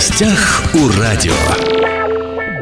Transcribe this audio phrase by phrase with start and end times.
[0.00, 1.34] гостях у радио.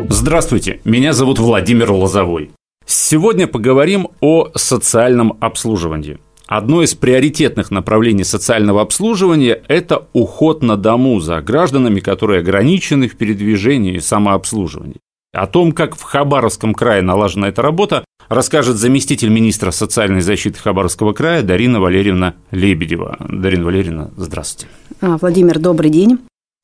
[0.08, 2.50] Здравствуйте, меня зовут Владимир Лозовой.
[2.84, 6.18] Сегодня поговорим о социальном обслуживании.
[6.48, 13.16] Одно из приоритетных направлений социального обслуживания– это уход на дому за гражданами, которые ограничены в
[13.16, 14.96] передвижении и самообслуживании.
[15.32, 21.12] О том, как в Хабаровском крае налажена эта работа, расскажет заместитель министра социальной защиты Хабаровского
[21.12, 23.16] края Дарина Валерьевна Лебедева.
[23.20, 24.68] Дарина Валерьевна, здравствуйте.
[25.00, 26.18] А, Владимир, добрый день.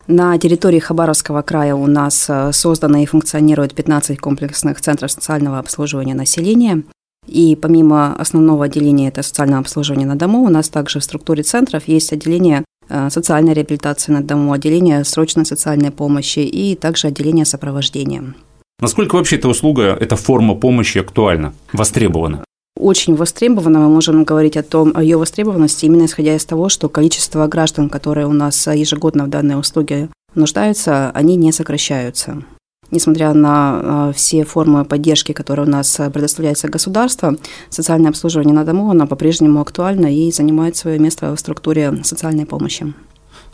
[0.06, 6.14] На территории Хабаровского края у нас э, создано и функционирует 15 комплексных центров социального обслуживания
[6.14, 6.82] населения.
[7.26, 11.88] И помимо основного отделения это социального обслуживания на дому, у нас также в структуре центров
[11.88, 18.34] есть отделение э, социальной реабилитации на дому, отделение срочной социальной помощи и также отделение сопровождения.
[18.80, 22.44] Насколько вообще эта услуга, эта форма помощи актуальна, востребована?
[22.76, 23.80] Очень востребована.
[23.80, 27.88] Мы можем говорить о том, о ее востребованности, именно исходя из того, что количество граждан,
[27.88, 32.42] которые у нас ежегодно в данной услуге нуждаются, они не сокращаются.
[32.90, 37.36] Несмотря на а, все формы поддержки, которые у нас предоставляется государство,
[37.70, 42.92] социальное обслуживание на дому, оно по-прежнему актуально и занимает свое место в структуре социальной помощи.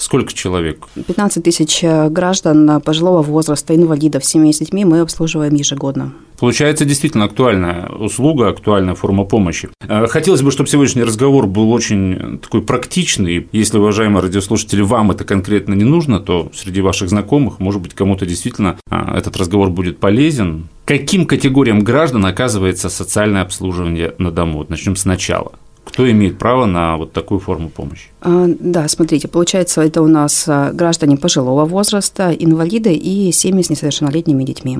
[0.00, 0.88] Сколько человек?
[0.94, 6.14] 15 тысяч э, граждан пожилого возраста, инвалидов, семей с детьми мы обслуживаем ежегодно.
[6.38, 9.68] Получается действительно актуальная услуга, актуальная форма помощи.
[9.86, 13.46] Э, хотелось бы, чтобы сегодняшний разговор был очень такой практичный.
[13.52, 18.24] Если, уважаемые радиослушатели, вам это конкретно не нужно, то среди ваших знакомых, может быть, кому-то
[18.24, 20.68] действительно а, этот разговор будет полезен.
[20.86, 24.58] Каким категориям граждан оказывается социальное обслуживание на дому?
[24.60, 25.52] Вот начнем сначала.
[25.84, 28.08] Кто имеет право на вот такую форму помощи?
[28.20, 33.70] А, да, смотрите, получается, это у нас а, граждане пожилого возраста, инвалиды и семьи с
[33.70, 34.78] несовершеннолетними детьми.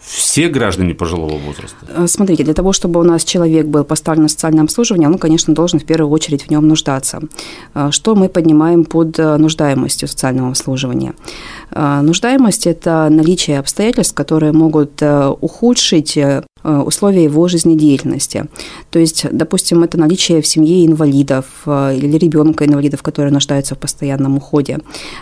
[0.00, 1.76] Все граждане пожилого возраста?
[1.94, 5.54] А, смотрите, для того, чтобы у нас человек был поставлен на социальное обслуживание, он, конечно,
[5.54, 7.20] должен в первую очередь в нем нуждаться.
[7.90, 11.14] Что мы поднимаем под нуждаемостью социального обслуживания?
[11.74, 18.46] Нуждаемость– это наличие обстоятельств, которые могут ухудшить Э, условия его жизнедеятельности.
[18.90, 23.78] То есть, допустим, это наличие в семье инвалидов э, или ребенка инвалидов, которые нуждаются в
[23.78, 24.78] постоянном уходе.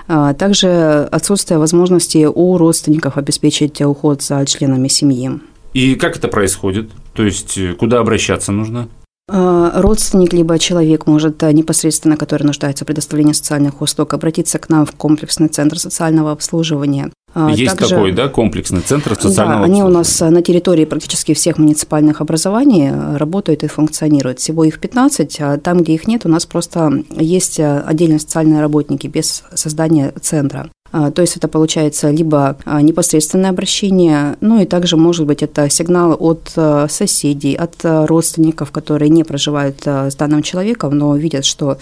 [0.08, 5.30] А также отсутствие возможности у родственников обеспечить уход за членами семьи.
[5.72, 6.90] И как это происходит?
[7.12, 8.88] То есть, э, куда обращаться нужно?
[9.26, 14.92] Родственник либо человек может непосредственно, который нуждается в предоставлении социальных услуг, обратиться к нам в
[14.92, 17.10] комплексный центр социального обслуживания.
[17.34, 21.34] А, Есть Также, такой, да, комплексный центр социального Да, они у нас на территории практически
[21.34, 24.38] всех муниципальных образований э, работают и функционируют.
[24.38, 28.60] Всего их 15, а там, где их нет, у нас просто есть э, отдельные социальные
[28.60, 30.70] работники без создания центра.
[30.92, 35.68] А, то есть это получается либо а, непосредственное обращение, ну и также может быть это
[35.68, 41.78] сигнал от э, соседей, от родственников, которые не проживают с данным человеком, но видят, что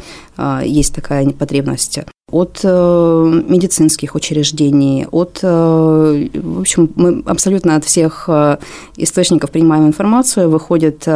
[0.62, 2.00] есть такая потребность
[2.32, 8.56] от э, медицинских учреждений, от, э, в общем, мы абсолютно от всех э,
[8.96, 11.06] источников принимаем информацию, выходит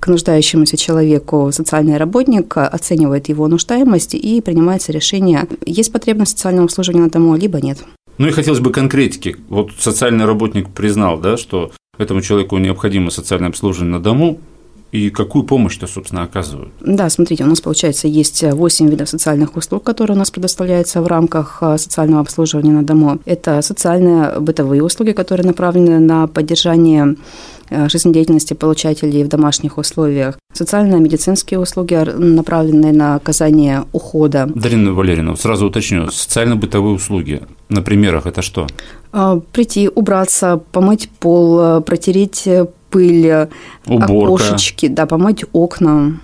[0.00, 6.64] к нуждающемуся человеку социальный работник, оценивает его нуждаемость и принимается решение, есть потребность в социальном
[6.64, 7.78] обслуживании на дому, либо нет.
[8.18, 9.36] Ну и хотелось бы конкретики.
[9.48, 14.40] Вот социальный работник признал, да, что этому человеку необходимо социальное обслуживание на дому,
[14.92, 16.70] и какую помощь-то, собственно, оказывают?
[16.80, 21.06] Да, смотрите, у нас, получается, есть 8 видов социальных услуг, которые у нас предоставляются в
[21.06, 23.20] рамках а, социального обслуживания на дому.
[23.24, 27.16] Это социальные бытовые услуги, которые направлены на поддержание
[27.70, 34.50] а, жизнедеятельности получателей в домашних условиях, социально-медицинские услуги, направленные на оказание ухода.
[34.52, 38.66] Дарина Валерьевна, сразу уточню, социально-бытовые услуги на примерах это что?
[39.12, 42.48] А, прийти, убраться, помыть пол, протереть
[42.90, 43.48] пыль,
[43.86, 44.44] Уборка.
[44.44, 46.14] окошечки, да, помыть окна.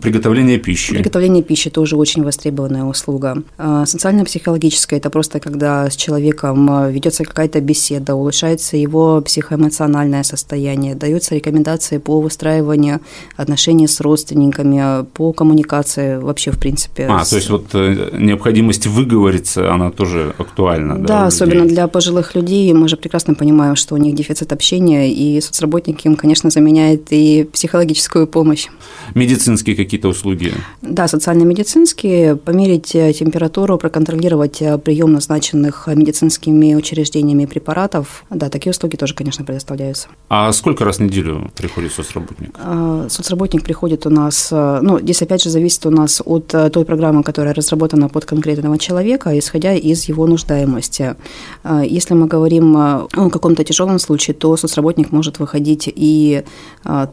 [0.00, 0.94] Приготовление пищи.
[0.94, 3.42] Приготовление пищи тоже очень востребованная услуга.
[3.56, 10.94] А, социально-психологическая– это просто когда с человеком а, ведется какая-то беседа, улучшается его психоэмоциональное состояние,
[10.94, 13.00] даются рекомендации по выстраиванию
[13.36, 17.06] отношений с родственниками, по коммуникации вообще в принципе.
[17.10, 17.30] А, с...
[17.30, 20.98] то есть вот э, необходимость выговориться, она тоже актуальна.
[20.98, 22.72] Да, да особенно для пожилых людей.
[22.72, 27.48] Мы же прекрасно понимаем, что у них дефицит общения, и соцработники им, конечно, заменяют и
[27.52, 28.68] психологическую помощь.
[29.14, 30.52] Медицинские какие-то услуги?
[30.82, 38.24] Да, социально-медицинские, померить э, температуру, проконтролировать э, прием назначенных медицинскими учреждениями препаратов.
[38.28, 40.08] Да, такие услуги тоже, конечно, предоставляются.
[40.28, 42.50] А сколько раз в неделю приходит соцработник?
[42.62, 46.84] А, соцработник приходит у нас, э, ну, здесь опять же зависит у нас от той
[46.84, 51.16] программы, которая разработана под конкретного человека, исходя из его нуждаемости.
[51.64, 56.42] Если мы говорим о каком-то тяжелом случае, то соцработник может выходить и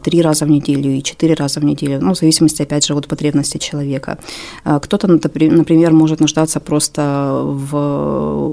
[0.02, 3.06] три раза в неделю, и четыре раза в неделю, ну, в зависимости опять же, от
[3.08, 4.18] потребностей человека.
[4.64, 7.76] Кто-то, например, может нуждаться просто в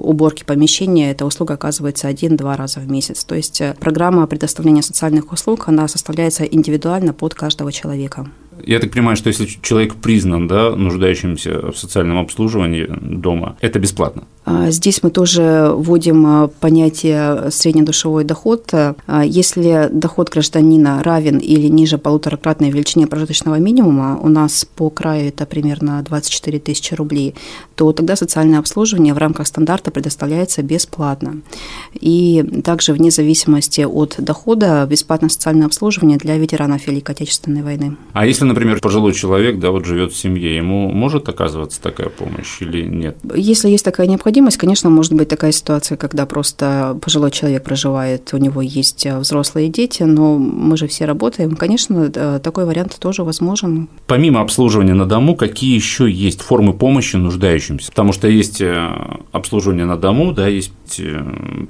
[0.04, 1.12] уборке помещения.
[1.12, 3.24] Эта услуга оказывается один-два раза в месяц.
[3.24, 8.27] То есть программа предоставления социальных услуг, она составляется индивидуально под каждого человека.
[8.66, 14.24] Я так понимаю, что если человек признан да, нуждающимся в социальном обслуживании дома, это бесплатно?
[14.46, 18.70] А, здесь мы тоже вводим а, понятие среднедушевой доход.
[18.74, 25.30] А, если доход гражданина равен или ниже полуторакратной величине прожиточного минимума, у нас по краю
[25.30, 27.36] это примерно 24 тысячи рублей,
[27.76, 31.42] то тогда социальное обслуживание в рамках стандарта предоставляется бесплатно.
[31.94, 37.96] И также вне зависимости от дохода бесплатное социальное обслуживание для ветеранов Великой Отечественной войны.
[38.12, 42.62] А если, например, пожилой человек да, вот живет в семье, ему может оказываться такая помощь
[42.62, 43.18] или нет?
[43.36, 48.38] Если есть такая необходимость, конечно, может быть такая ситуация, когда просто пожилой человек проживает, у
[48.38, 51.56] него есть взрослые дети, но мы же все работаем.
[51.56, 53.90] Конечно, такой вариант тоже возможен.
[54.07, 57.90] Помимо обслуживания на дому, какие еще есть формы помощи нуждающимся?
[57.90, 58.88] Потому что есть э,
[59.31, 61.24] обслуживание на дому, да, есть э,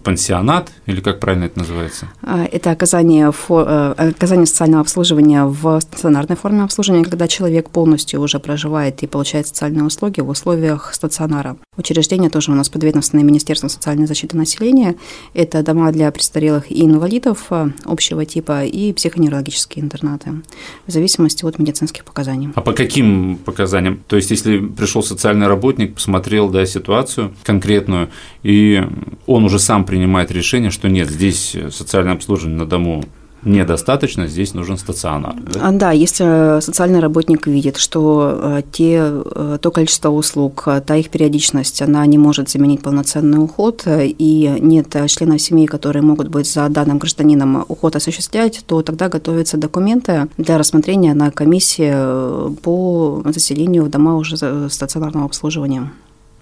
[0.03, 2.07] пансионат, или как правильно это называется?
[2.21, 8.39] А, это оказание, э, оказание социального обслуживания в стационарной форме обслуживания, когда человек полностью уже
[8.39, 11.57] проживает и получает социальные услуги в условиях стационара.
[11.77, 14.95] Учреждение тоже у нас подведомственное Министерство социальной защиты населения.
[15.33, 17.51] Это дома для престарелых и инвалидов
[17.85, 20.41] общего типа и психоневрологические интернаты,
[20.87, 22.49] в зависимости от медицинских показаний.
[22.55, 24.03] А по каким показаниям?
[24.07, 28.09] То есть, если пришел социальный работник, посмотрел да, ситуацию конкретную,
[28.43, 28.83] и
[29.25, 33.03] он уже сам принимает решение, что нет, здесь социальное обслуживание на дому
[33.45, 35.35] недостаточно, здесь нужен стационар.
[35.53, 40.95] Да, да если социальный работник видит, что э, те, э, то количество услуг, э, та
[40.95, 46.51] их периодичность, она не может заменить полноценный уход, и нет членов семьи, которые могут быть
[46.51, 53.83] за данным гражданином уход осуществлять, то тогда готовятся документы для рассмотрения на комиссии по заселению
[53.83, 54.37] в дома уже
[54.69, 55.91] стационарного обслуживания.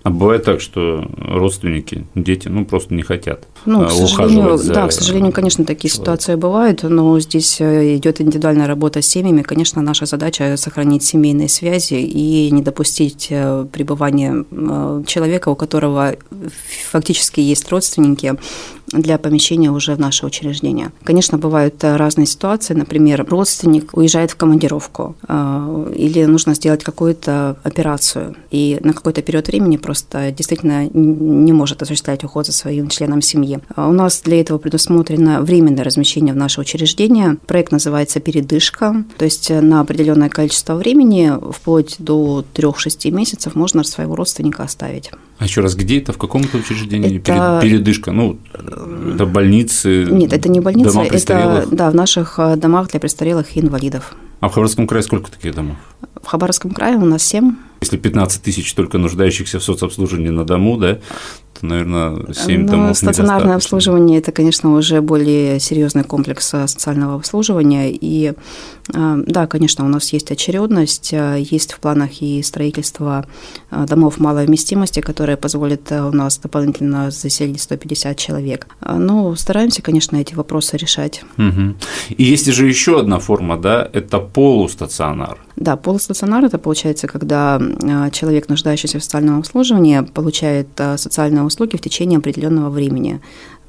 [0.03, 4.73] А бывает так, что родственники, дети, ну, просто не хотят ну, к сожалению, за...
[4.73, 6.01] Да, к сожалению, конечно, такие человек.
[6.01, 9.43] ситуации бывают, но здесь э, идет индивидуальная работа с семьями.
[9.43, 16.15] Конечно, наша задача– сохранить семейные связи и не допустить э, пребывания э, человека, у которого
[16.89, 18.35] фактически есть родственники,
[18.91, 20.91] для помещения уже в наше учреждение.
[21.03, 22.73] Конечно, бывают разные ситуации.
[22.73, 29.77] Например, родственник уезжает в командировку или нужно сделать какую-то операцию, и на какой-то период времени
[29.77, 33.59] просто действительно не может осуществлять уход за своим членом семьи.
[33.75, 37.37] А у нас для этого предусмотрено временное размещение в наше учреждение.
[37.47, 44.15] Проект называется «Передышка», то есть на определенное количество времени, вплоть до 3-6 месяцев, можно своего
[44.15, 45.11] родственника оставить.
[45.41, 46.13] А еще раз, где это?
[46.13, 47.17] В каком то учреждении?
[47.17, 47.59] Это...
[47.63, 48.11] Передышка?
[48.11, 50.05] Ну, это больницы?
[50.11, 54.15] Нет, это не больница, дома это да, в наших э, домах для престарелых и инвалидов.
[54.41, 55.77] А в Хабаровском крае сколько таких домов?
[56.21, 57.55] В Хабаровском крае у нас 7.
[57.81, 60.99] Если 15 тысяч только нуждающихся в соцобслуживании на дому, да,
[61.59, 67.91] то, наверное, 7 ну, домов Стационарное обслуживание– это, конечно, уже более серьезный комплекс социального обслуживания.
[67.91, 68.33] И
[68.93, 73.27] а, да, конечно, у нас есть очередность, а, есть в планах и строительство
[73.69, 78.67] а, домов малой вместимости, которые позволят у нас дополнительно заселить 150 человек.
[78.81, 81.23] Но стараемся, конечно, эти вопросы решать.
[81.37, 81.75] Угу.
[82.17, 85.37] И есть же еще одна форма, да, это полустационар.
[85.55, 87.59] Да, полустационар– это получается, когда
[88.11, 93.19] человек, нуждающийся в социальном обслуживании, получает социальные услуги в течение определенного времени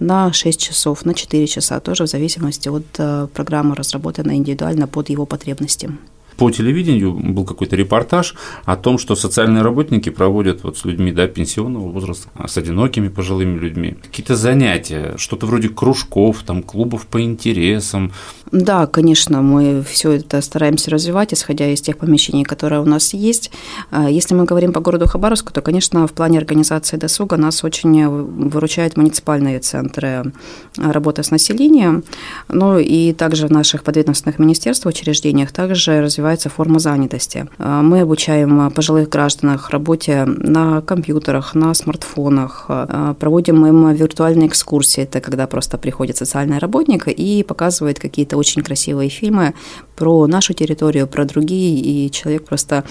[0.03, 5.11] на 6 часов, на 4 часа, тоже в зависимости от э, программы, разработанной индивидуально под
[5.11, 5.91] его потребности
[6.37, 8.35] по телевидению был какой-то репортаж
[8.65, 13.09] о том, что социальные работники проводят вот с людьми да, пенсионного возраста, а с одинокими
[13.09, 18.13] пожилыми людьми какие-то занятия, что-то вроде кружков, там, клубов по интересам.
[18.51, 23.51] Да, конечно, мы все это стараемся развивать, исходя из тех помещений, которые у нас есть.
[23.91, 28.07] А если мы говорим по городу Хабаровску, то, конечно, в плане организации досуга нас очень
[28.07, 30.33] выручают муниципальные центры
[30.77, 32.05] работы с населением,
[32.49, 37.47] ну и также в наших подведомственных министерствах, учреждениях также развиваются развивается форма занятости.
[37.59, 45.03] А, мы обучаем пожилых граждан работе на компьютерах, на смартфонах, а, проводим им виртуальные экскурсии.
[45.03, 49.55] Это когда просто приходит социальный работник и показывает какие-то очень красивые фильмы
[49.97, 52.85] про нашу территорию, про другие, и человек просто,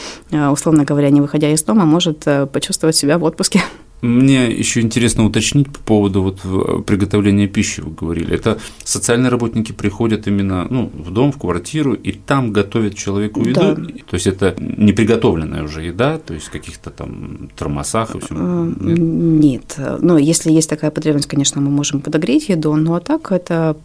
[0.51, 3.61] условно говоря, не выходя из дома, может почувствовать себя в отпуске.
[4.01, 8.33] Мне еще интересно уточнить по поводу вот приготовления пищи, вы говорили.
[8.33, 13.59] Это социальные работники приходят именно ну, в дом, в квартиру, и там готовят человеку еду.
[13.59, 13.75] Да.
[13.75, 18.33] То есть это не приготовленная уже еда, то есть в каких-то там тормозах и все.
[18.33, 19.71] Нет?
[19.77, 19.79] Нет.
[20.01, 23.75] Ну, если есть такая потребность, конечно, мы можем подогреть еду, но а так это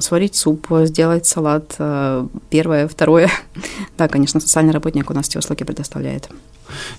[0.00, 3.30] сварить суп, сделать салат, э, первое, второе.
[3.98, 6.28] Да, конечно, социальный работник у нас эти услуги предоставляет.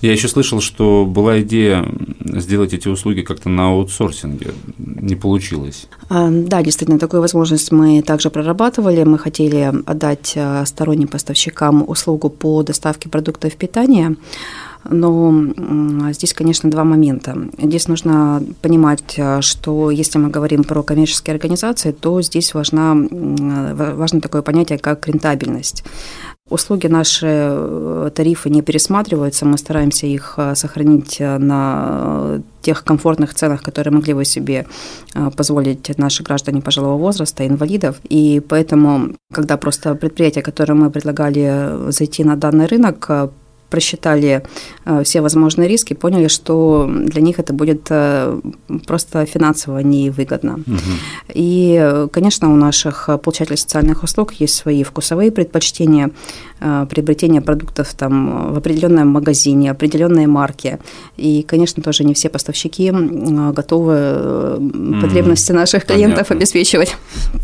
[0.00, 1.86] Я еще слышал, что была идея
[2.24, 4.52] сделать эти услуги как-то на аутсорсинге.
[4.78, 5.88] Не получилось.
[6.08, 9.02] А, да, действительно, такую возможность мы также прорабатывали.
[9.04, 14.16] Мы хотели отдать а, сторонним поставщикам услугу по доставке продуктов питания.
[14.88, 15.32] Но
[16.12, 17.36] здесь, конечно, два момента.
[17.58, 24.20] Здесь нужно понимать, а, что если мы говорим про коммерческие организации, то здесь важна, важно
[24.20, 25.84] такое понятие, как рентабельность.
[26.50, 33.34] Услуги наши, э, тарифы не пересматриваются, мы стараемся их э, сохранить э, на тех комфортных
[33.34, 34.66] ценах, которые могли бы себе
[35.36, 37.96] позволить наши граждане пожилого возраста, инвалидов.
[38.08, 43.10] И поэтому, когда просто предприятия, которые мы предлагали зайти на данный рынок,
[43.70, 44.42] просчитали
[44.84, 48.40] э, все возможные риски, поняли, что для них это будет э,
[48.86, 50.54] просто финансово невыгодно.
[50.54, 50.76] Угу.
[51.34, 56.10] И, конечно, у наших получателей социальных услуг есть свои вкусовые предпочтения,
[56.60, 60.78] э, приобретения продуктов там в определенном магазине, определенные марки.
[61.16, 62.92] И, конечно, тоже не все поставщики
[63.52, 64.58] готовы
[65.00, 66.36] потребности наших клиентов Понятно.
[66.36, 66.96] обеспечивать.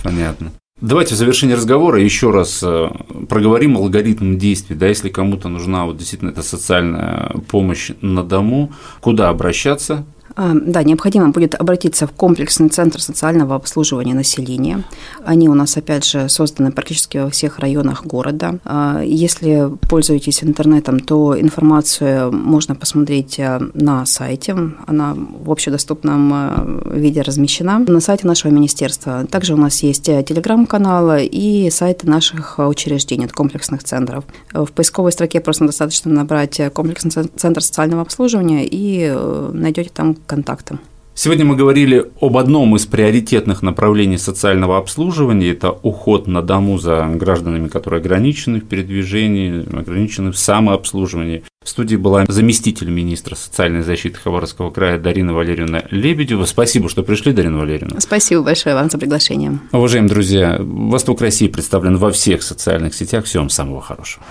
[0.02, 0.52] Понятно.
[0.86, 2.90] Давайте в завершении разговора еще раз э,
[3.26, 4.76] проговорим алгоритм действий.
[4.76, 10.04] Да, если кому-то нужна вот действительно эта социальная помощь на дому, куда обращаться,
[10.36, 14.84] да, необходимо будет обратиться в комплексный центр социального обслуживания населения.
[15.24, 18.58] Они у нас, опять же, созданы практически во всех районах города.
[18.64, 24.56] А, если пользуетесь интернетом, то информацию можно посмотреть а, на сайте.
[24.86, 29.26] Она в общедоступном виде размещена на сайте нашего министерства.
[29.26, 34.24] Также у нас есть телеграм-канал и сайты наших учреждений, комплексных центров.
[34.52, 40.80] В поисковой строке просто достаточно набрать комплексный центр социального обслуживания и э, найдете там контактам.
[41.16, 47.06] Сегодня мы говорили об одном из приоритетных направлений социального обслуживания– это уход на дому за
[47.14, 51.44] гражданами, которые ограничены в передвижении, ограничены в самообслуживании.
[51.64, 56.46] В студии была заместитель министра социальной защиты Хабаровского края Дарина Валерьевна Лебедева.
[56.46, 58.00] Спасибо, что пришли, Дарина Валерьевна.
[58.00, 59.60] Спасибо большое вам за приглашение.
[59.70, 63.24] Уважаемые друзья, Восток России представлен во всех социальных сетях.
[63.26, 64.24] Всем самого хорошего.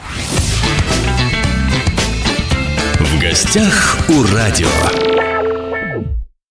[3.00, 5.23] В гостях у радио.